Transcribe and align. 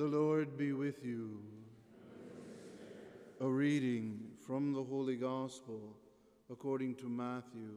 The 0.00 0.06
Lord 0.06 0.56
be 0.56 0.72
with 0.72 1.04
you. 1.04 1.42
A 3.42 3.46
reading 3.46 4.18
from 4.46 4.72
the 4.72 4.82
Holy 4.82 5.14
Gospel 5.14 5.94
according 6.50 6.94
to 6.94 7.06
Matthew. 7.10 7.74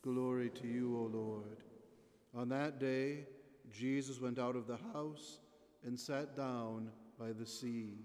Glory 0.00 0.48
to 0.48 0.66
you, 0.66 0.96
O 0.96 1.02
Lord. 1.02 1.58
On 2.34 2.48
that 2.48 2.80
day, 2.80 3.26
Jesus 3.70 4.22
went 4.22 4.38
out 4.38 4.56
of 4.56 4.66
the 4.66 4.78
house 4.94 5.40
and 5.84 6.00
sat 6.00 6.34
down 6.34 6.90
by 7.20 7.32
the 7.32 7.44
sea. 7.44 7.98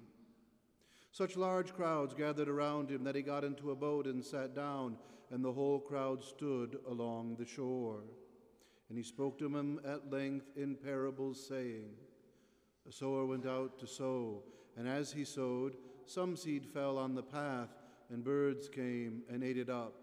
Such 1.13 1.37
large 1.37 1.73
crowds 1.73 2.13
gathered 2.13 2.49
around 2.49 2.91
him 2.91 3.05
that 3.05 3.15
he 3.15 3.21
got 3.21 3.45
into 3.45 3.71
a 3.71 3.75
boat 3.75 4.05
and 4.05 4.21
sat 4.21 4.53
down, 4.53 4.97
and 5.31 5.45
the 5.45 5.53
whole 5.53 5.79
crowd 5.79 6.25
stood 6.25 6.79
along 6.89 7.37
the 7.39 7.45
shore. 7.45 8.01
And 8.89 8.97
he 8.97 9.03
spoke 9.05 9.37
to 9.39 9.47
them 9.47 9.79
at 9.85 10.11
length 10.11 10.47
in 10.57 10.75
parables, 10.75 11.41
saying, 11.47 11.91
A 12.89 12.91
sower 12.91 13.23
went 13.23 13.45
out 13.45 13.77
to 13.79 13.85
sow, 13.85 14.41
and 14.75 14.87
as 14.87 15.11
he 15.11 15.23
sowed, 15.23 15.75
some 16.07 16.36
seed 16.36 16.65
fell 16.65 16.97
on 16.97 17.14
the 17.14 17.21
path, 17.21 17.69
and 18.09 18.23
birds 18.23 18.68
came 18.68 19.21
and 19.29 19.43
ate 19.43 19.59
it 19.59 19.69
up. 19.69 19.93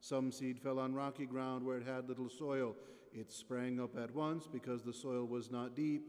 Some 0.00 0.32
seed 0.32 0.58
fell 0.58 0.80
on 0.80 0.92
rocky 0.92 1.24
ground 1.24 1.64
where 1.64 1.76
it 1.78 1.86
had 1.86 2.08
little 2.08 2.28
soil. 2.28 2.74
It 3.12 3.30
sprang 3.30 3.78
up 3.78 3.96
at 3.96 4.12
once 4.12 4.48
because 4.48 4.82
the 4.82 4.92
soil 4.92 5.24
was 5.24 5.52
not 5.52 5.76
deep, 5.76 6.02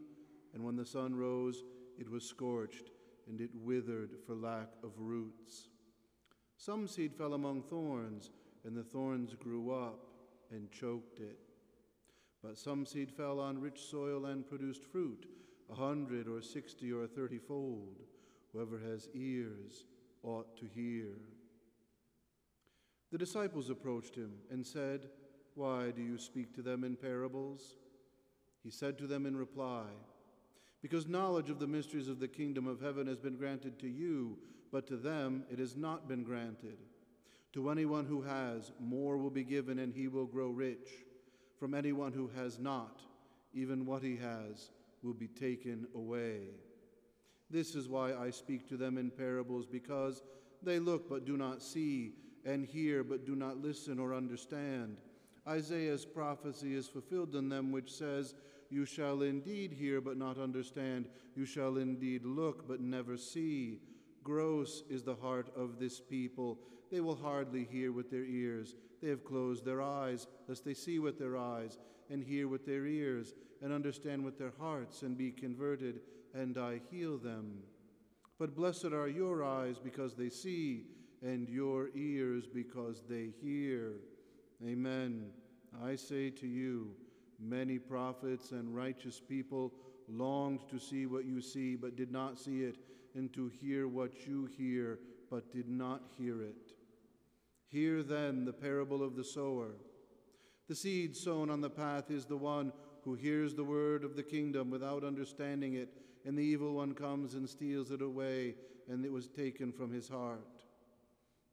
and 0.54 0.64
when 0.64 0.74
the 0.74 0.84
sun 0.84 1.14
rose, 1.14 1.62
it 1.96 2.10
was 2.10 2.24
scorched, 2.24 2.90
and 3.28 3.40
it 3.40 3.50
withered 3.54 4.10
for 4.26 4.34
lack 4.34 4.70
of 4.82 4.90
roots. 4.98 5.68
Some 6.56 6.88
seed 6.88 7.14
fell 7.14 7.34
among 7.34 7.62
thorns, 7.62 8.32
and 8.64 8.76
the 8.76 8.82
thorns 8.82 9.36
grew 9.36 9.70
up 9.70 10.00
and 10.50 10.68
choked 10.72 11.20
it. 11.20 11.38
But 12.42 12.58
some 12.58 12.84
seed 12.86 13.12
fell 13.12 13.38
on 13.38 13.60
rich 13.60 13.82
soil 13.82 14.26
and 14.26 14.44
produced 14.44 14.82
fruit, 14.82 15.26
a 15.70 15.74
hundred 15.74 16.28
or 16.28 16.40
sixty 16.40 16.92
or 16.92 17.06
thirty 17.06 17.38
fold. 17.38 17.96
Whoever 18.52 18.78
has 18.78 19.08
ears 19.14 19.84
ought 20.22 20.56
to 20.56 20.66
hear. 20.74 21.08
The 23.12 23.18
disciples 23.18 23.70
approached 23.70 24.14
him 24.14 24.32
and 24.50 24.66
said, 24.66 25.08
Why 25.54 25.90
do 25.90 26.02
you 26.02 26.18
speak 26.18 26.54
to 26.54 26.62
them 26.62 26.84
in 26.84 26.96
parables? 26.96 27.76
He 28.62 28.70
said 28.70 28.98
to 28.98 29.06
them 29.06 29.26
in 29.26 29.36
reply, 29.36 29.84
Because 30.82 31.06
knowledge 31.06 31.50
of 31.50 31.58
the 31.58 31.66
mysteries 31.66 32.08
of 32.08 32.20
the 32.20 32.28
kingdom 32.28 32.66
of 32.66 32.80
heaven 32.80 33.06
has 33.06 33.18
been 33.18 33.36
granted 33.36 33.78
to 33.80 33.88
you, 33.88 34.38
but 34.72 34.86
to 34.88 34.96
them 34.96 35.44
it 35.50 35.58
has 35.58 35.76
not 35.76 36.08
been 36.08 36.22
granted. 36.22 36.78
To 37.54 37.70
anyone 37.70 38.04
who 38.04 38.22
has, 38.22 38.72
more 38.78 39.16
will 39.16 39.30
be 39.30 39.44
given, 39.44 39.78
and 39.78 39.94
he 39.94 40.08
will 40.08 40.26
grow 40.26 40.48
rich. 40.50 40.90
From 41.58 41.74
anyone 41.74 42.12
who 42.12 42.30
has 42.36 42.58
not, 42.58 43.00
even 43.54 43.86
what 43.86 44.02
he 44.02 44.16
has 44.16 44.70
will 45.02 45.14
be 45.14 45.28
taken 45.28 45.86
away. 45.94 46.48
This 47.50 47.74
is 47.74 47.88
why 47.88 48.14
I 48.14 48.30
speak 48.30 48.68
to 48.68 48.76
them 48.76 48.98
in 48.98 49.10
parables, 49.10 49.66
because 49.66 50.22
they 50.62 50.78
look 50.78 51.08
but 51.08 51.24
do 51.24 51.36
not 51.36 51.62
see, 51.62 52.14
and 52.44 52.64
hear 52.64 53.02
but 53.04 53.26
do 53.26 53.34
not 53.34 53.58
listen 53.58 53.98
or 53.98 54.14
understand. 54.14 54.98
Isaiah's 55.46 56.04
prophecy 56.04 56.74
is 56.74 56.88
fulfilled 56.88 57.34
in 57.34 57.48
them, 57.48 57.72
which 57.72 57.92
says, 57.92 58.34
You 58.68 58.84
shall 58.84 59.22
indeed 59.22 59.72
hear 59.72 60.00
but 60.00 60.18
not 60.18 60.38
understand, 60.38 61.08
you 61.34 61.46
shall 61.46 61.78
indeed 61.78 62.24
look 62.24 62.68
but 62.68 62.80
never 62.80 63.16
see. 63.16 63.80
Gross 64.22 64.82
is 64.90 65.02
the 65.02 65.14
heart 65.14 65.48
of 65.56 65.78
this 65.78 66.00
people. 66.00 66.58
They 66.90 67.00
will 67.00 67.16
hardly 67.16 67.64
hear 67.64 67.92
with 67.92 68.10
their 68.10 68.24
ears. 68.24 68.74
They 69.00 69.08
have 69.08 69.24
closed 69.24 69.64
their 69.64 69.80
eyes, 69.80 70.26
lest 70.48 70.64
they 70.64 70.74
see 70.74 70.98
with 70.98 71.18
their 71.18 71.36
eyes, 71.36 71.78
and 72.10 72.22
hear 72.22 72.48
with 72.48 72.66
their 72.66 72.86
ears, 72.86 73.32
and 73.62 73.72
understand 73.72 74.24
with 74.24 74.38
their 74.38 74.52
hearts, 74.58 75.02
and 75.02 75.16
be 75.16 75.30
converted, 75.30 76.00
and 76.34 76.56
I 76.56 76.80
heal 76.90 77.18
them. 77.18 77.62
But 78.38 78.54
blessed 78.54 78.92
are 78.92 79.08
your 79.08 79.44
eyes 79.44 79.78
because 79.78 80.14
they 80.14 80.28
see, 80.28 80.84
and 81.22 81.48
your 81.48 81.88
ears 81.94 82.46
because 82.46 83.02
they 83.08 83.30
hear. 83.42 83.94
Amen. 84.64 85.30
I 85.82 85.96
say 85.96 86.30
to 86.30 86.46
you, 86.46 86.94
many 87.40 87.78
prophets 87.78 88.52
and 88.52 88.74
righteous 88.74 89.20
people 89.20 89.72
longed 90.08 90.60
to 90.70 90.78
see 90.78 91.06
what 91.06 91.24
you 91.24 91.40
see, 91.40 91.74
but 91.76 91.96
did 91.96 92.12
not 92.12 92.38
see 92.38 92.62
it, 92.62 92.76
and 93.14 93.32
to 93.34 93.48
hear 93.48 93.88
what 93.88 94.26
you 94.26 94.48
hear, 94.56 95.00
but 95.30 95.52
did 95.52 95.68
not 95.68 96.02
hear 96.16 96.42
it. 96.42 96.72
Hear 97.66 98.02
then 98.02 98.44
the 98.44 98.52
parable 98.52 99.02
of 99.02 99.16
the 99.16 99.24
sower. 99.24 99.72
The 100.68 100.74
seed 100.74 101.16
sown 101.16 101.50
on 101.50 101.60
the 101.60 101.70
path 101.70 102.10
is 102.10 102.24
the 102.24 102.36
one 102.36 102.72
who 103.08 103.14
hears 103.14 103.54
the 103.54 103.64
word 103.64 104.04
of 104.04 104.16
the 104.16 104.22
kingdom 104.22 104.68
without 104.68 105.02
understanding 105.02 105.72
it, 105.72 105.88
and 106.26 106.36
the 106.36 106.42
evil 106.42 106.74
one 106.74 106.92
comes 106.92 107.32
and 107.32 107.48
steals 107.48 107.90
it 107.90 108.02
away, 108.02 108.54
and 108.86 109.02
it 109.02 109.10
was 109.10 109.28
taken 109.28 109.72
from 109.72 109.90
his 109.90 110.10
heart. 110.10 110.64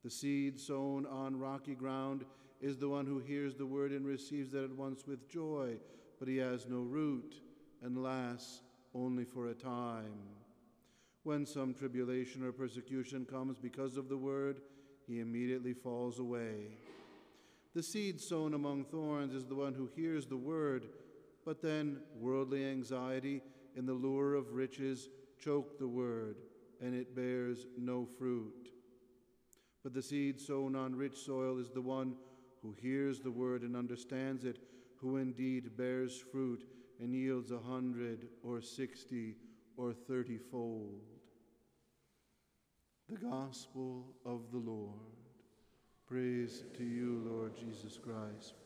The 0.04 0.10
seed 0.10 0.60
sown 0.60 1.06
on 1.06 1.40
rocky 1.40 1.74
ground 1.74 2.26
is 2.60 2.76
the 2.76 2.90
one 2.90 3.06
who 3.06 3.20
hears 3.20 3.56
the 3.56 3.66
word 3.66 3.92
and 3.92 4.06
receives 4.06 4.54
it 4.54 4.66
at 4.66 4.76
once 4.76 5.08
with 5.08 5.30
joy, 5.30 5.78
but 6.20 6.28
he 6.28 6.36
has 6.38 6.68
no 6.68 6.80
root 6.82 7.36
and 7.82 8.04
lasts 8.04 8.62
only 8.94 9.24
for 9.24 9.48
a 9.48 9.54
time. 9.54 10.28
When 11.24 11.46
some 11.46 11.74
tribulation 11.74 12.44
or 12.44 12.52
persecution 12.52 13.24
comes 13.24 13.58
because 13.58 13.96
of 13.96 14.10
the 14.10 14.18
word, 14.18 14.60
he 15.08 15.22
immediately 15.22 15.74
falls 15.74 16.20
away. 16.20 16.80
The 17.74 17.84
seed 17.84 18.20
sown 18.20 18.54
among 18.54 18.84
thorns 18.86 19.34
is 19.34 19.46
the 19.46 19.56
one 19.56 19.74
who 19.74 19.90
hears 19.96 20.26
the 20.26 20.36
word, 20.36 20.88
but 21.46 21.62
then 21.62 22.00
worldly 22.16 22.66
anxiety 22.66 23.42
and 23.78 23.88
the 23.88 23.94
lure 23.94 24.34
of 24.34 24.54
riches 24.54 25.10
choke 25.40 25.78
the 25.78 25.88
word, 25.88 26.38
and 26.82 26.96
it 26.96 27.16
bears 27.16 27.68
no 27.78 28.06
fruit. 28.06 28.70
But 29.84 29.94
the 29.94 30.02
seed 30.02 30.42
sown 30.42 30.76
on 30.76 30.96
rich 30.96 31.18
soil 31.18 31.60
is 31.60 31.70
the 31.70 31.82
one 31.82 32.16
who 32.62 32.76
hears 32.82 33.20
the 33.20 33.32
word 33.32 33.62
and 33.62 33.76
understands 33.76 34.44
it, 34.44 34.58
who 34.98 35.18
indeed 35.18 35.78
bears 35.78 36.24
fruit 36.32 36.66
and 37.00 37.14
yields 37.14 37.52
a 37.52 37.60
hundred 37.60 38.28
or 38.42 38.62
sixty 38.62 39.36
or 39.78 39.94
thirty 39.94 40.38
fold. 40.38 41.02
The 43.10 43.18
Gospel 43.18 44.08
of 44.26 44.52
the 44.52 44.58
Lord. 44.58 44.94
Praise 46.08 46.64
to 46.78 46.84
you, 46.84 47.22
Lord 47.24 47.56
Jesus 47.56 48.00
Christ. 48.00 48.65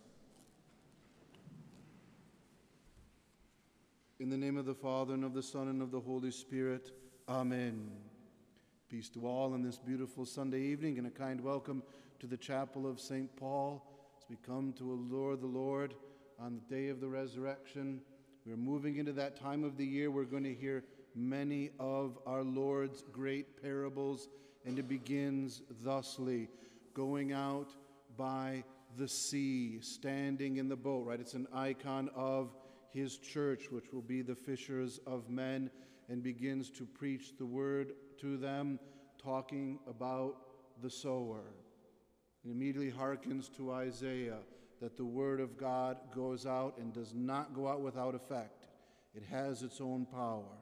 In 4.19 4.29
the 4.29 4.35
name 4.35 4.57
of 4.57 4.65
the 4.65 4.75
Father, 4.75 5.13
and 5.13 5.23
of 5.23 5.33
the 5.33 5.41
Son, 5.41 5.69
and 5.69 5.81
of 5.81 5.91
the 5.91 5.99
Holy 6.01 6.29
Spirit, 6.29 6.91
Amen. 7.29 7.89
Peace 8.89 9.07
to 9.11 9.25
all 9.25 9.53
on 9.53 9.63
this 9.63 9.77
beautiful 9.77 10.25
Sunday 10.25 10.59
evening, 10.59 10.97
and 10.97 11.07
a 11.07 11.09
kind 11.09 11.39
welcome 11.39 11.81
to 12.19 12.27
the 12.27 12.35
chapel 12.35 12.85
of 12.85 12.99
St. 12.99 13.33
Paul 13.37 13.81
as 14.17 14.29
we 14.29 14.35
come 14.45 14.73
to 14.73 14.91
allure 14.91 15.37
the 15.37 15.47
Lord 15.47 15.93
on 16.37 16.59
the 16.59 16.75
day 16.75 16.89
of 16.89 16.99
the 16.99 17.07
resurrection. 17.07 18.01
We're 18.45 18.57
moving 18.57 18.97
into 18.97 19.13
that 19.13 19.39
time 19.39 19.63
of 19.63 19.77
the 19.77 19.85
year. 19.85 20.11
We're 20.11 20.25
going 20.25 20.43
to 20.43 20.53
hear 20.53 20.83
many 21.15 21.69
of 21.79 22.19
our 22.25 22.43
Lord's 22.43 23.05
great 23.13 23.61
parables, 23.63 24.27
and 24.65 24.77
it 24.77 24.89
begins 24.89 25.61
thusly 25.81 26.49
going 26.93 27.31
out 27.31 27.71
by 28.17 28.65
the 28.97 29.07
sea, 29.07 29.79
standing 29.79 30.57
in 30.57 30.67
the 30.67 30.75
boat, 30.75 31.05
right? 31.07 31.21
It's 31.21 31.35
an 31.35 31.47
icon 31.53 32.09
of 32.13 32.53
his 32.93 33.17
church, 33.17 33.71
which 33.71 33.91
will 33.93 34.01
be 34.01 34.21
the 34.21 34.35
fishers 34.35 34.99
of 35.05 35.29
men, 35.29 35.69
and 36.09 36.23
begins 36.23 36.69
to 36.71 36.85
preach 36.85 37.37
the 37.37 37.45
word 37.45 37.93
to 38.19 38.37
them, 38.37 38.79
talking 39.21 39.79
about 39.87 40.37
the 40.81 40.89
sower. 40.89 41.43
It 42.43 42.51
immediately 42.51 42.89
hearkens 42.89 43.49
to 43.57 43.71
Isaiah 43.71 44.39
that 44.81 44.97
the 44.97 45.05
word 45.05 45.39
of 45.39 45.57
God 45.57 45.97
goes 46.15 46.45
out 46.45 46.77
and 46.77 46.93
does 46.93 47.13
not 47.13 47.53
go 47.53 47.67
out 47.67 47.81
without 47.81 48.15
effect. 48.15 48.67
It 49.13 49.23
has 49.29 49.61
its 49.61 49.81
own 49.81 50.05
power. 50.05 50.57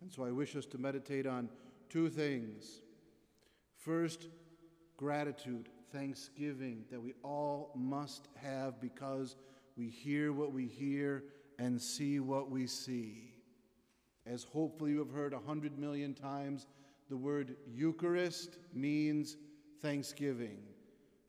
And 0.00 0.10
so 0.10 0.24
I 0.24 0.30
wish 0.30 0.56
us 0.56 0.66
to 0.66 0.78
meditate 0.78 1.26
on 1.26 1.48
two 1.90 2.08
things. 2.08 2.80
First, 3.76 4.28
gratitude, 4.96 5.68
thanksgiving 5.92 6.84
that 6.90 7.02
we 7.02 7.14
all 7.22 7.72
must 7.76 8.28
have 8.36 8.80
because 8.80 9.36
we 9.80 9.88
hear 9.88 10.30
what 10.30 10.52
we 10.52 10.66
hear 10.66 11.24
and 11.58 11.80
see 11.80 12.20
what 12.20 12.50
we 12.50 12.66
see. 12.66 13.32
As 14.26 14.44
hopefully 14.44 14.90
you 14.90 14.98
have 14.98 15.10
heard 15.10 15.32
a 15.32 15.38
hundred 15.38 15.78
million 15.78 16.12
times, 16.12 16.66
the 17.08 17.16
word 17.16 17.56
Eucharist 17.66 18.58
means 18.74 19.38
thanksgiving, 19.80 20.58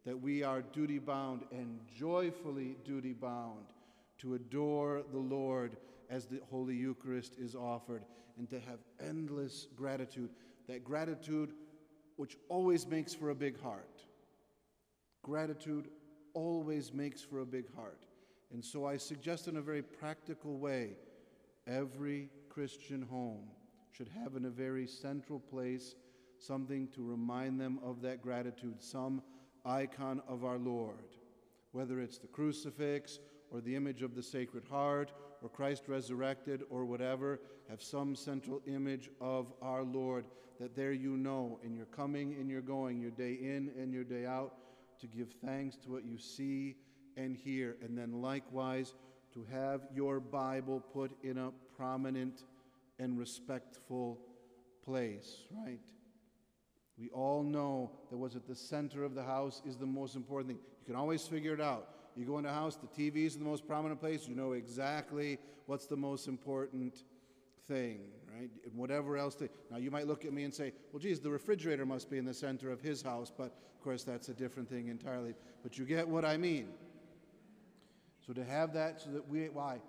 that 0.05 0.19
we 0.19 0.43
are 0.43 0.61
duty 0.61 0.99
bound 0.99 1.43
and 1.53 1.79
joyfully 1.97 2.75
duty 2.83 3.13
bound 3.13 3.67
to 4.17 4.33
adore 4.33 5.03
the 5.13 5.17
Lord 5.17 5.77
as 6.09 6.25
the 6.25 6.41
Holy 6.49 6.75
Eucharist 6.75 7.37
is 7.39 7.55
offered 7.55 8.03
and 8.37 8.49
to 8.49 8.59
have 8.59 8.79
endless 8.99 9.67
gratitude. 9.77 10.29
That 10.67 10.83
gratitude 10.83 11.53
which 12.17 12.35
always 12.49 12.85
makes 12.85 13.13
for 13.13 13.29
a 13.29 13.35
big 13.35 13.61
heart. 13.61 14.03
Gratitude 15.23 15.87
always 16.33 16.93
makes 16.93 17.21
for 17.21 17.39
a 17.39 17.45
big 17.45 17.73
heart. 17.73 18.07
And 18.53 18.63
so 18.63 18.85
I 18.85 18.97
suggest 18.97 19.47
in 19.47 19.57
a 19.57 19.61
very 19.61 19.81
practical 19.81 20.57
way 20.57 20.97
every 21.67 22.29
Christian 22.49 23.01
home 23.01 23.47
should 23.91 24.09
have 24.09 24.35
in 24.35 24.45
a 24.45 24.49
very 24.49 24.87
central 24.87 25.39
place 25.39 25.95
something 26.37 26.87
to 26.89 27.03
remind 27.03 27.59
them 27.59 27.79
of 27.83 28.01
that 28.01 28.21
gratitude, 28.21 28.81
some 28.81 29.21
icon 29.65 30.21
of 30.27 30.43
our 30.43 30.57
Lord, 30.57 31.15
whether 31.71 31.99
it's 31.99 32.17
the 32.17 32.27
crucifix 32.27 33.19
or 33.51 33.61
the 33.61 33.75
image 33.75 34.01
of 34.01 34.15
the 34.15 34.23
Sacred 34.23 34.63
Heart 34.65 35.11
or 35.41 35.49
Christ 35.49 35.83
resurrected 35.87 36.63
or 36.69 36.85
whatever, 36.85 37.39
have 37.69 37.81
some 37.81 38.15
central 38.15 38.61
image 38.65 39.09
of 39.19 39.53
our 39.61 39.83
Lord 39.83 40.25
that 40.59 40.75
there 40.75 40.93
you 40.93 41.17
know 41.17 41.59
in 41.63 41.75
your 41.75 41.85
coming 41.87 42.35
in 42.39 42.49
your 42.49 42.61
going, 42.61 42.99
your 42.99 43.11
day 43.11 43.33
in 43.33 43.71
and 43.79 43.93
your 43.93 44.03
day 44.03 44.25
out, 44.25 44.55
to 44.99 45.07
give 45.07 45.33
thanks 45.43 45.75
to 45.77 45.89
what 45.89 46.05
you 46.05 46.17
see 46.17 46.75
and 47.17 47.35
hear. 47.35 47.77
And 47.81 47.97
then 47.97 48.21
likewise, 48.21 48.93
to 49.33 49.45
have 49.51 49.81
your 49.93 50.19
Bible 50.19 50.79
put 50.93 51.11
in 51.23 51.37
a 51.37 51.51
prominent 51.75 52.43
and 52.99 53.17
respectful 53.17 54.19
place, 54.83 55.45
right? 55.65 55.79
We 56.97 57.09
all 57.09 57.43
know 57.43 57.91
that 58.09 58.17
what's 58.17 58.35
at 58.35 58.47
the 58.47 58.55
center 58.55 59.03
of 59.03 59.15
the 59.15 59.23
house 59.23 59.61
is 59.65 59.77
the 59.77 59.85
most 59.85 60.15
important 60.15 60.49
thing. 60.49 60.59
You 60.81 60.85
can 60.85 60.95
always 60.95 61.25
figure 61.25 61.53
it 61.53 61.61
out. 61.61 61.87
You 62.15 62.25
go 62.25 62.37
in 62.37 62.43
the 62.43 62.51
house, 62.51 62.75
the 62.75 62.87
TV 62.87 63.25
is 63.25 63.37
the 63.37 63.45
most 63.45 63.65
prominent 63.65 63.99
place, 63.99 64.27
you 64.27 64.35
know 64.35 64.51
exactly 64.51 65.39
what's 65.65 65.85
the 65.85 65.95
most 65.95 66.27
important 66.27 67.03
thing, 67.67 67.99
right? 68.37 68.49
Whatever 68.75 69.17
else. 69.17 69.35
They, 69.35 69.49
now, 69.69 69.77
you 69.77 69.89
might 69.89 70.07
look 70.07 70.25
at 70.25 70.33
me 70.33 70.43
and 70.43 70.53
say, 70.53 70.73
well, 70.91 70.99
geez, 70.99 71.19
the 71.19 71.29
refrigerator 71.29 71.85
must 71.85 72.09
be 72.09 72.17
in 72.17 72.25
the 72.25 72.33
center 72.33 72.69
of 72.69 72.81
his 72.81 73.01
house, 73.01 73.31
but 73.35 73.45
of 73.45 73.81
course, 73.81 74.03
that's 74.03 74.29
a 74.29 74.33
different 74.33 74.69
thing 74.69 74.89
entirely. 74.89 75.33
But 75.63 75.77
you 75.77 75.85
get 75.85 76.07
what 76.07 76.25
I 76.25 76.37
mean. 76.37 76.67
So, 78.31 78.35
to 78.35 78.49
have 78.49 78.71
that 78.75 79.01
so 79.01 79.09
that 79.09 79.27
we, 79.27 79.49
why? 79.49 79.79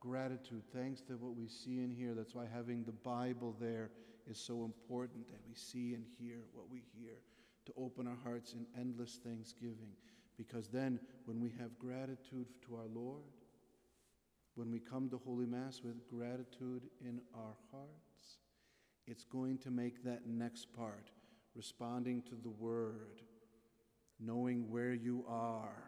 Gratitude, 0.00 0.64
thanks 0.74 1.02
to 1.02 1.12
what 1.12 1.36
we 1.36 1.46
see 1.46 1.78
and 1.78 1.92
hear. 1.92 2.14
That's 2.14 2.34
why 2.34 2.46
having 2.52 2.82
the 2.82 2.90
Bible 2.90 3.54
there 3.60 3.90
is 4.28 4.38
so 4.38 4.64
important 4.64 5.30
that 5.30 5.38
we 5.46 5.54
see 5.54 5.94
and 5.94 6.04
hear 6.18 6.38
what 6.52 6.68
we 6.68 6.82
hear, 6.98 7.12
to 7.66 7.72
open 7.76 8.08
our 8.08 8.18
hearts 8.24 8.54
in 8.54 8.66
endless 8.76 9.20
thanksgiving. 9.22 9.92
Because 10.36 10.66
then, 10.66 10.98
when 11.26 11.40
we 11.40 11.52
have 11.60 11.78
gratitude 11.78 12.46
to 12.66 12.74
our 12.74 12.88
Lord, 12.92 13.22
when 14.56 14.72
we 14.72 14.80
come 14.80 15.08
to 15.10 15.18
Holy 15.24 15.46
Mass 15.46 15.80
with 15.84 16.08
gratitude 16.08 16.82
in 17.00 17.20
our 17.36 17.54
hearts, 17.70 18.38
it's 19.06 19.24
going 19.24 19.58
to 19.58 19.70
make 19.70 20.02
that 20.02 20.26
next 20.26 20.72
part, 20.72 21.12
responding 21.54 22.22
to 22.22 22.34
the 22.42 22.50
Word, 22.50 23.22
knowing 24.18 24.68
where 24.72 24.92
you 24.92 25.24
are 25.28 25.84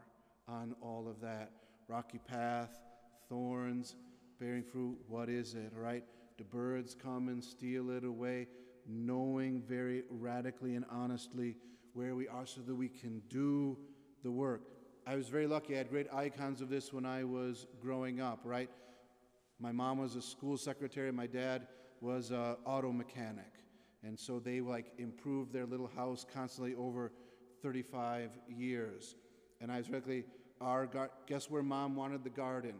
on 0.46 0.76
all 0.80 1.08
of 1.08 1.20
that 1.22 1.50
rocky 1.88 2.18
path, 2.18 2.78
thorns, 3.28 3.96
bearing 4.38 4.62
fruit, 4.62 4.98
what 5.08 5.28
is 5.28 5.54
it, 5.54 5.72
right? 5.74 6.04
The 6.36 6.44
birds 6.44 6.94
come 6.94 7.28
and 7.28 7.42
steal 7.42 7.90
it 7.90 8.04
away, 8.04 8.46
knowing 8.86 9.62
very 9.62 10.04
radically 10.10 10.76
and 10.76 10.84
honestly 10.90 11.56
where 11.94 12.14
we 12.14 12.28
are 12.28 12.46
so 12.46 12.60
that 12.60 12.74
we 12.74 12.88
can 12.88 13.22
do 13.28 13.76
the 14.22 14.30
work. 14.30 14.62
I 15.06 15.16
was 15.16 15.28
very 15.28 15.46
lucky. 15.46 15.74
I 15.74 15.78
had 15.78 15.88
great 15.88 16.06
icons 16.12 16.60
of 16.60 16.68
this 16.68 16.92
when 16.92 17.06
I 17.06 17.24
was 17.24 17.66
growing 17.80 18.20
up, 18.20 18.40
right? 18.44 18.70
My 19.58 19.72
mom 19.72 19.98
was 19.98 20.14
a 20.14 20.22
school 20.22 20.56
secretary, 20.56 21.10
my 21.10 21.26
dad 21.26 21.66
was 22.00 22.30
an 22.30 22.56
auto 22.64 22.92
mechanic. 22.92 23.52
And 24.04 24.18
so 24.18 24.38
they 24.38 24.60
like 24.60 24.92
improved 24.98 25.52
their 25.52 25.66
little 25.66 25.88
house 25.88 26.24
constantly 26.32 26.74
over 26.74 27.10
35 27.62 28.30
years. 28.48 29.16
And 29.60 29.72
I 29.72 29.78
was 29.78 29.88
directly, 29.88 30.24
our 30.60 30.86
gar- 30.86 31.10
guess 31.26 31.50
where 31.50 31.62
mom 31.62 31.96
wanted 31.96 32.24
the 32.24 32.30
garden? 32.30 32.74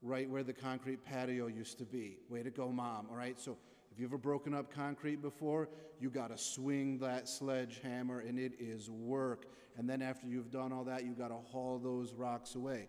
Right 0.00 0.28
where 0.30 0.44
the 0.44 0.52
concrete 0.52 1.04
patio 1.04 1.48
used 1.48 1.78
to 1.78 1.84
be. 1.84 2.18
Way 2.28 2.42
to 2.42 2.50
go, 2.50 2.70
mom. 2.70 3.08
All 3.10 3.16
right. 3.16 3.38
So 3.38 3.56
if 3.90 3.98
you've 3.98 4.10
ever 4.10 4.18
broken 4.18 4.54
up 4.54 4.72
concrete 4.72 5.20
before, 5.20 5.68
you 6.00 6.08
got 6.10 6.30
to 6.30 6.38
swing 6.38 6.98
that 6.98 7.28
sledgehammer, 7.28 8.20
and 8.20 8.38
it 8.38 8.52
is 8.60 8.88
work. 8.88 9.46
And 9.76 9.88
then 9.90 10.02
after 10.02 10.26
you've 10.26 10.50
done 10.50 10.72
all 10.72 10.84
that, 10.84 11.04
you 11.04 11.12
got 11.12 11.28
to 11.28 11.38
haul 11.50 11.78
those 11.78 12.14
rocks 12.14 12.54
away. 12.54 12.88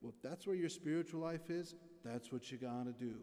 Well, 0.00 0.12
if 0.16 0.22
that's 0.22 0.46
where 0.46 0.56
your 0.56 0.68
spiritual 0.68 1.20
life 1.20 1.50
is, 1.50 1.74
that's 2.04 2.32
what 2.32 2.50
you 2.50 2.58
got 2.58 2.86
to 2.86 2.92
do. 2.92 3.16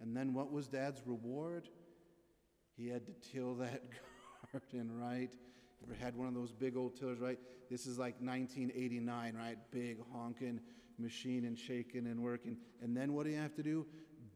And 0.00 0.16
then 0.16 0.34
what 0.34 0.52
was 0.52 0.68
dad's 0.68 1.02
reward? 1.06 1.68
He 2.76 2.88
had 2.88 3.06
to 3.06 3.12
till 3.32 3.54
that 3.56 3.82
garden, 4.52 4.90
right? 5.00 5.32
Ever 5.82 5.94
had 5.94 6.16
one 6.16 6.28
of 6.28 6.34
those 6.34 6.52
big 6.52 6.76
old 6.76 6.96
tillers, 6.96 7.18
right? 7.18 7.38
This 7.70 7.86
is 7.86 7.98
like 7.98 8.14
1989, 8.20 9.34
right? 9.36 9.58
Big 9.70 9.98
honking 10.12 10.60
machine 10.98 11.44
and 11.44 11.58
shaking 11.58 12.06
and 12.06 12.22
working. 12.22 12.56
And 12.82 12.96
then 12.96 13.12
what 13.12 13.24
do 13.24 13.30
you 13.30 13.38
have 13.38 13.54
to 13.56 13.62
do? 13.62 13.86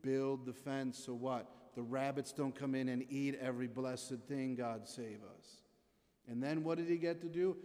Build 0.03 0.45
the 0.47 0.53
fence 0.53 0.99
so 0.99 1.15
what? 1.15 1.51
The 1.75 1.83
rabbits 1.83 2.33
don't 2.33 2.55
come 2.55 2.75
in 2.75 2.89
and 2.89 3.05
eat 3.09 3.39
every 3.41 3.69
blessed 3.69 4.21
thing, 4.27 4.57
God 4.57 4.89
save 4.89 5.21
us. 5.39 5.63
And 6.29 6.43
then 6.43 6.65
what 6.65 6.79
did 6.79 6.89
he 6.89 6.97
get 6.97 7.21
to 7.23 7.29
do? 7.29 7.57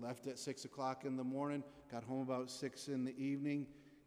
Left 0.00 0.26
at 0.26 0.38
6 0.38 0.64
o'clock 0.64 1.04
in 1.04 1.16
the 1.16 1.24
morning, 1.24 1.62
got 1.90 2.04
home 2.04 2.22
about 2.22 2.50
6 2.50 2.88
in 2.88 3.04
the 3.04 3.16
evening, 3.18 3.66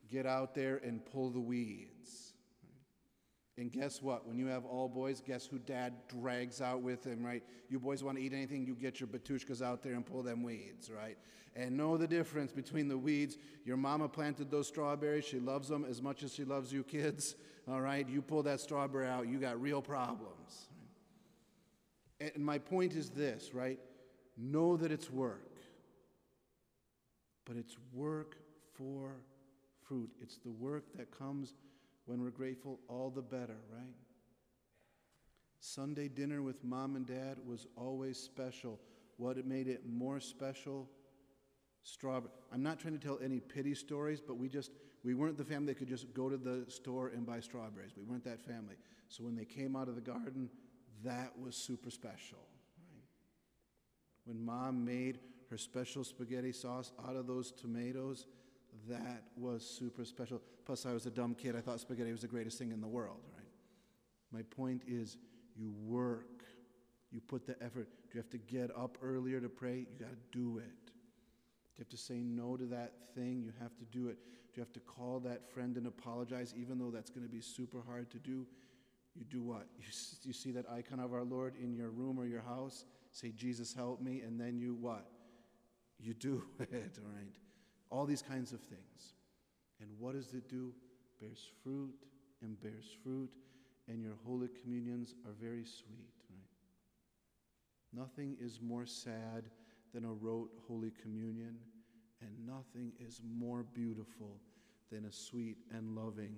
get 0.10 0.26
out 0.26 0.56
there 0.56 0.78
and 0.84 1.06
pull 1.06 1.30
the 1.30 1.40
weeds. 1.40 2.29
And 3.60 3.74
guess 3.74 4.02
what? 4.02 4.26
When 4.26 4.40
you 4.40 4.48
have 4.48 4.64
all 4.64 4.88
boys, 4.88 5.22
guess 5.22 5.46
who 5.46 5.60
dad 5.60 5.92
drags 6.08 6.62
out 6.62 6.82
with 6.82 7.04
him, 7.04 7.26
right? 7.26 7.44
You 7.68 7.78
boys 7.78 8.02
want 8.02 8.18
to 8.18 8.24
eat 8.24 8.32
anything, 8.32 8.66
you 8.66 8.74
get 8.74 9.02
your 9.02 9.08
batushkas 9.08 9.62
out 9.62 9.84
there 9.84 9.96
and 9.96 10.06
pull 10.06 10.24
them 10.24 10.44
weeds, 10.44 10.90
right? 10.90 11.18
And 11.58 11.76
know 11.76 11.98
the 11.98 12.08
difference 12.08 12.54
between 12.54 12.88
the 12.88 12.98
weeds. 12.98 13.38
Your 13.66 13.76
mama 13.76 14.08
planted 14.08 14.50
those 14.50 14.70
strawberries. 14.70 15.26
She 15.26 15.40
loves 15.40 15.68
them 15.68 15.84
as 15.84 16.02
much 16.02 16.24
as 16.24 16.34
she 16.34 16.46
loves 16.46 16.72
you 16.72 16.86
kids, 16.86 17.36
all 17.70 17.82
right? 17.82 18.08
You 18.08 18.22
pull 18.22 18.44
that 18.44 18.62
strawberry 18.62 19.08
out, 19.08 19.28
you 19.28 19.40
got 19.40 19.62
real 19.62 19.82
problems. 19.82 20.70
And 22.22 22.38
my 22.38 22.60
point 22.60 22.96
is 22.96 23.10
this, 23.10 23.54
right? 23.54 23.80
Know 24.38 24.78
that 24.78 24.90
it's 24.90 25.12
work, 25.12 25.52
but 27.44 27.58
it's 27.58 27.76
work 27.92 28.38
for 28.74 29.18
fruit. 29.86 30.12
It's 30.22 30.38
the 30.38 30.52
work 30.52 30.86
that 30.96 31.12
comes 31.12 31.56
when 32.10 32.24
we're 32.24 32.32
grateful, 32.32 32.80
all 32.88 33.12
the 33.12 33.22
better, 33.22 33.58
right? 33.72 33.94
Sunday 35.60 36.08
dinner 36.08 36.42
with 36.42 36.64
mom 36.64 36.96
and 36.96 37.06
dad 37.06 37.38
was 37.46 37.68
always 37.76 38.18
special. 38.18 38.80
What 39.18 39.46
made 39.46 39.68
it 39.68 39.84
more 39.88 40.20
special? 40.20 40.90
Strawberry. 41.84 42.32
I'm 42.52 42.64
not 42.64 42.80
trying 42.80 42.98
to 42.98 43.06
tell 43.06 43.20
any 43.24 43.40
pity 43.40 43.76
stories, 43.76 44.22
but 44.22 44.38
we 44.38 44.50
just 44.50 44.72
we 45.04 45.14
weren't 45.14 45.38
the 45.38 45.46
family 45.46 45.74
that 45.74 45.78
could 45.78 45.88
just 45.88 46.12
go 46.16 46.30
to 46.30 46.38
the 46.38 46.66
store 46.68 47.10
and 47.10 47.28
buy 47.28 47.42
strawberries. 47.42 47.92
We 47.96 48.04
weren't 48.04 48.26
that 48.26 48.42
family. 48.42 48.76
So 49.08 49.24
when 49.24 49.36
they 49.36 49.46
came 49.46 49.76
out 49.76 49.88
of 49.88 49.94
the 49.94 50.02
garden, 50.02 50.50
that 51.04 51.38
was 51.40 51.56
super 51.56 51.92
special. 51.92 52.39
Right? 52.92 53.04
When 54.25 54.44
mom 54.44 54.84
made 54.84 55.20
her 55.51 55.58
special 55.60 56.04
spaghetti 56.04 56.54
sauce 56.54 56.92
out 57.08 57.16
of 57.16 57.28
those 57.28 57.51
tomatoes, 57.51 58.25
that 58.90 59.24
was 59.36 59.66
super 59.66 60.06
special. 60.06 60.42
Plus, 60.66 60.86
I 60.86 60.94
was 60.94 61.06
a 61.06 61.12
dumb 61.12 61.36
kid. 61.36 61.56
I 61.56 61.62
thought 61.62 61.80
spaghetti 61.80 62.12
was 62.12 62.22
the 62.22 62.28
greatest 62.28 62.58
thing 62.58 62.72
in 62.72 62.82
the 62.82 62.88
world, 62.88 63.20
right? 63.36 63.48
My 64.32 64.44
point 64.44 64.84
is, 64.88 65.18
you 65.56 65.74
work, 65.86 66.44
you 67.12 67.22
put 67.22 67.46
the 67.46 67.56
effort. 67.62 67.90
Do 68.10 68.18
you 68.18 68.22
have 68.22 68.30
to 68.30 68.38
get 68.38 68.72
up 68.78 68.98
earlier 69.02 69.40
to 69.40 69.50
pray? 69.50 69.80
You 69.80 70.00
got 70.00 70.12
to 70.12 70.38
do 70.38 70.60
it. 70.60 70.86
Do 70.86 71.78
you 71.78 71.80
have 71.80 71.90
to 71.90 71.98
say 71.98 72.22
no 72.22 72.58
to 72.58 72.66
that 72.66 72.94
thing? 73.16 73.42
You 73.42 73.52
have 73.62 73.76
to 73.78 73.86
do 73.86 74.10
it. 74.10 74.18
Do 74.54 74.60
you 74.60 74.62
have 74.62 74.74
to 74.74 74.80
call 74.80 75.20
that 75.22 75.52
friend 75.52 75.78
and 75.78 75.88
apologize, 75.88 76.54
even 76.58 76.80
though 76.80 76.92
that's 76.92 77.10
going 77.10 77.26
to 77.26 77.32
be 77.32 77.42
super 77.42 77.82
hard 77.88 78.10
to 78.12 78.18
do? 78.18 78.46
You 79.16 79.26
do 79.26 79.42
what? 79.42 79.68
You, 79.80 79.88
you 80.24 80.34
see 80.34 80.52
that 80.52 80.66
icon 80.70 81.00
of 81.00 81.14
our 81.14 81.24
Lord 81.24 81.56
in 81.62 81.74
your 81.74 81.90
room 81.90 82.20
or 82.20 82.26
your 82.26 82.42
house? 82.42 82.86
Say, 83.12 83.32
Jesus, 83.32 83.74
help 83.74 84.02
me. 84.02 84.22
And 84.22 84.40
then 84.40 84.58
you 84.60 84.76
what? 84.76 85.08
You 86.00 86.14
do 86.14 86.44
it, 86.60 86.98
all 86.98 87.12
right? 87.16 87.36
All 87.89 88.05
these 88.05 88.22
kinds 88.22 88.53
of 88.53 88.60
things. 88.62 89.13
And 89.81 89.89
what 89.98 90.13
does 90.13 90.34
it 90.34 90.50
do? 90.50 90.74
Bears 91.19 91.50
fruit 91.63 91.93
and 92.41 92.62
bears 92.62 92.96
fruit, 93.03 93.29
and 93.88 94.01
your 94.01 94.15
Holy 94.25 94.48
Communions 94.62 95.15
are 95.25 95.34
very 95.41 95.65
sweet, 95.65 96.13
right? 96.29 98.00
Nothing 98.01 98.38
is 98.39 98.60
more 98.62 98.86
sad 98.86 99.46
than 99.93 100.05
a 100.05 100.13
rote 100.13 100.51
Holy 100.67 100.91
Communion, 101.01 101.58
and 102.22 102.29
nothing 102.46 102.91
is 103.00 103.22
more 103.38 103.63
beautiful 103.74 104.39
than 104.91 105.05
a 105.05 105.12
sweet 105.12 105.58
and 105.72 105.96
loving 105.96 106.36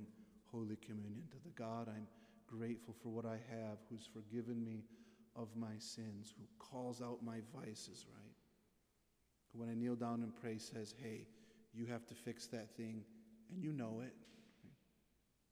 Holy 0.51 0.77
Communion. 0.77 1.23
To 1.31 1.37
the 1.43 1.53
God 1.55 1.87
I'm 1.87 2.07
grateful 2.47 2.95
for 3.01 3.09
what 3.09 3.25
I 3.25 3.39
have, 3.49 3.77
who's 3.89 4.07
forgiven 4.11 4.63
me 4.63 4.83
of 5.35 5.47
my 5.55 5.77
sins, 5.77 6.33
who 6.37 6.43
calls 6.59 7.01
out 7.01 7.23
my 7.23 7.37
vices, 7.55 8.05
right? 8.13 8.35
When 9.53 9.69
I 9.69 9.75
kneel 9.75 9.95
down 9.95 10.23
and 10.23 10.35
pray, 10.35 10.57
says, 10.57 10.93
Hey, 11.01 11.27
you 11.73 11.85
have 11.87 12.05
to 12.07 12.13
fix 12.13 12.47
that 12.47 12.75
thing, 12.75 13.03
and 13.49 13.63
you 13.63 13.71
know 13.71 14.01
it. 14.03 14.13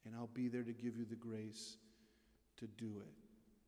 And 0.05 0.15
I'll 0.15 0.27
be 0.33 0.47
there 0.47 0.63
to 0.63 0.73
give 0.73 0.97
you 0.97 1.05
the 1.05 1.15
grace 1.15 1.77
to 2.57 2.67
do 2.67 3.01
it. 3.01 3.13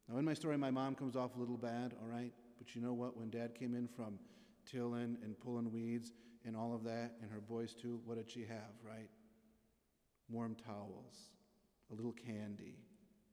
Now, 0.10 0.18
in 0.18 0.26
my 0.26 0.34
story, 0.34 0.58
my 0.58 0.72
mom 0.72 0.96
comes 0.96 1.16
off 1.16 1.36
a 1.36 1.40
little 1.40 1.58
bad, 1.58 1.94
all 2.02 2.08
right? 2.08 2.34
But 2.58 2.76
you 2.76 2.82
know 2.82 2.94
what? 2.94 3.18
When 3.18 3.30
dad 3.30 3.56
came 3.56 3.76
in 3.76 3.88
from 3.88 4.20
tilling 4.70 5.18
and 5.24 5.40
pulling 5.40 5.72
weeds 5.72 6.12
and 6.46 6.56
all 6.56 6.74
of 6.74 6.84
that, 6.84 7.14
and 7.22 7.32
her 7.32 7.40
boys 7.40 7.74
too, 7.74 8.02
what 8.06 8.18
did 8.18 8.30
she 8.30 8.42
have, 8.42 8.74
right? 8.84 9.10
Warm 10.30 10.56
towels, 10.56 11.30
a 11.92 11.96
little 11.96 12.14
candy, 12.14 12.78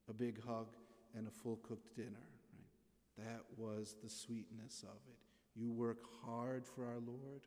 a 0.08 0.12
big 0.12 0.42
hug, 0.44 0.68
and 1.16 1.26
a 1.26 1.30
full 1.30 1.56
cooked 1.56 1.96
dinner. 1.96 2.28
Right? 2.52 3.26
That 3.26 3.42
was 3.56 3.94
the 4.02 4.10
sweetness 4.10 4.82
of 4.82 4.98
it. 5.08 5.18
You 5.54 5.70
work 5.72 5.98
hard 6.24 6.66
for 6.66 6.84
our 6.84 7.00
Lord, 7.04 7.42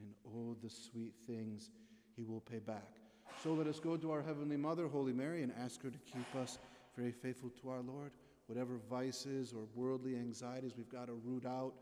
and 0.00 0.08
oh, 0.26 0.56
the 0.62 0.70
sweet 0.70 1.14
things 1.26 1.70
he 2.16 2.24
will 2.24 2.40
pay 2.40 2.58
back. 2.58 2.94
So 3.42 3.52
let 3.52 3.66
us 3.66 3.78
go 3.78 3.96
to 3.96 4.10
our 4.10 4.22
Heavenly 4.22 4.56
Mother, 4.56 4.88
Holy 4.88 5.12
Mary, 5.12 5.42
and 5.42 5.52
ask 5.62 5.82
her 5.82 5.90
to 5.90 5.98
keep 5.98 6.34
us 6.34 6.58
very 6.96 7.12
faithful 7.12 7.50
to 7.62 7.70
our 7.70 7.82
Lord. 7.82 8.10
Whatever 8.46 8.80
vices 8.90 9.52
or 9.52 9.64
worldly 9.74 10.16
anxieties 10.16 10.72
we've 10.76 10.88
got 10.88 11.06
to 11.06 11.12
root 11.12 11.46
out, 11.46 11.74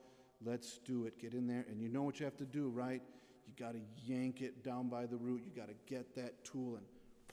let's 0.44 0.78
do 0.78 1.06
it. 1.06 1.18
Get 1.18 1.32
in 1.32 1.46
there, 1.46 1.64
and 1.70 1.80
you 1.80 1.88
know 1.88 2.02
what 2.02 2.20
you 2.20 2.24
have 2.24 2.36
to 2.38 2.44
do, 2.44 2.68
right? 2.68 3.00
You 3.46 3.54
got 3.56 3.72
to 3.72 3.80
yank 4.04 4.42
it 4.42 4.64
down 4.64 4.88
by 4.88 5.06
the 5.06 5.16
root. 5.16 5.42
You 5.44 5.52
got 5.58 5.68
to 5.68 5.74
get 5.86 6.14
that 6.16 6.44
tool 6.44 6.76
and 6.76 6.84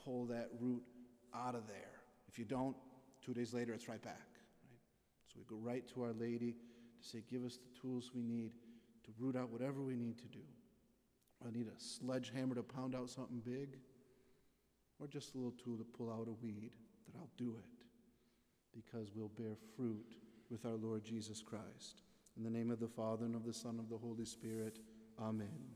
pull 0.06 0.26
that 0.28 0.50
root 0.60 0.84
out 1.36 1.56
of 1.56 1.68
there. 1.68 1.92
If 2.28 2.38
you 2.40 2.46
don't, 2.46 2.76
two 3.26 3.34
days 3.34 3.54
later, 3.54 3.74
it's 3.74 3.90
right 3.90 4.02
back. 4.02 4.22
Right? 4.70 4.80
So 5.28 5.40
we 5.40 5.44
go 5.44 5.62
right 5.62 5.86
to 5.94 6.04
Our 6.04 6.14
Lady 6.14 6.56
to 7.02 7.08
say, 7.08 7.24
Give 7.30 7.44
us 7.44 7.58
the 7.58 7.80
tools 7.82 8.12
we 8.16 8.22
need 8.22 8.52
to 9.06 9.12
root 9.20 9.36
out 9.36 9.50
whatever 9.50 9.82
we 9.82 9.96
need 9.96 10.18
to 10.20 10.28
do. 10.28 10.44
I 11.46 11.52
need 11.52 11.68
a 11.68 11.80
sledgehammer 11.80 12.56
to 12.56 12.64
pound 12.64 12.96
out 12.96 13.10
something 13.10 13.42
big, 13.44 13.78
or 15.00 15.08
just 15.08 15.34
a 15.34 15.38
little 15.38 15.54
tool 15.64 15.78
to 15.78 15.84
pull 15.84 16.12
out 16.12 16.28
a 16.28 16.46
weed, 16.46 16.72
that 17.06 17.18
I'll 17.18 17.30
do 17.38 17.56
it 17.58 17.86
because 18.74 19.10
we'll 19.16 19.30
bear 19.30 19.56
fruit 19.76 20.16
with 20.50 20.66
our 20.66 20.76
Lord 20.76 21.04
Jesus 21.04 21.42
Christ. 21.42 22.02
In 22.38 22.44
the 22.44 22.50
name 22.50 22.72
of 22.72 22.80
the 22.80 22.88
Father, 22.88 23.26
and 23.26 23.36
of 23.36 23.46
the 23.46 23.54
Son, 23.54 23.72
and 23.72 23.82
of 23.82 23.90
the 23.90 23.98
Holy 23.98 24.26
Spirit, 24.26 24.80
Amen. 25.22 25.73